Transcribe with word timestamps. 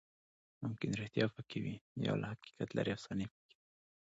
ممکن 0.63 0.89
ریښتیا 0.99 1.25
پکې 1.35 1.59
وي، 1.63 1.75
یا 2.05 2.13
له 2.21 2.25
حقیقت 2.31 2.69
لرې 2.77 2.91
افسانې 2.95 3.25
پکې 3.33 3.53
وي. 3.55 3.59